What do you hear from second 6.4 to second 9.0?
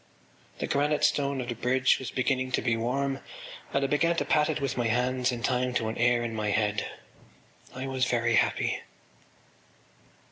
head. I was very happy.